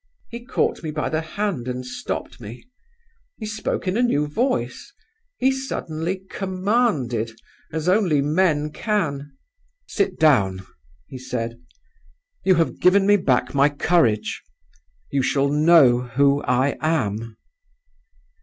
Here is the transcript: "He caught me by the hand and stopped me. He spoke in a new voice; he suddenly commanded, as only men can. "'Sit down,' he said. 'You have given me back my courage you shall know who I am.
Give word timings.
"He 0.31 0.43
caught 0.43 0.81
me 0.81 0.89
by 0.89 1.09
the 1.09 1.21
hand 1.21 1.67
and 1.67 1.85
stopped 1.85 2.41
me. 2.41 2.63
He 3.37 3.45
spoke 3.45 3.87
in 3.87 3.97
a 3.97 4.01
new 4.01 4.25
voice; 4.25 4.91
he 5.37 5.51
suddenly 5.51 6.23
commanded, 6.27 7.29
as 7.71 7.87
only 7.87 8.19
men 8.19 8.71
can. 8.71 9.37
"'Sit 9.85 10.17
down,' 10.19 10.65
he 11.05 11.19
said. 11.19 11.61
'You 12.43 12.55
have 12.55 12.79
given 12.79 13.05
me 13.05 13.15
back 13.17 13.53
my 13.53 13.69
courage 13.69 14.41
you 15.11 15.21
shall 15.21 15.49
know 15.49 15.99
who 16.01 16.41
I 16.47 16.77
am. 16.81 17.37